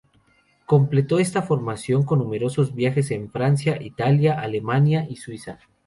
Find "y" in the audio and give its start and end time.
5.07-5.17